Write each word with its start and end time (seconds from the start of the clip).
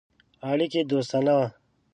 اړیکي 0.49 0.81
دوستانه 0.91 1.33
وه. 1.37 1.47